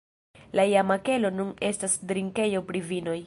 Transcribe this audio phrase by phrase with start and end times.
[0.59, 3.19] La iama kelo nun estas drinkejo pri vinoj.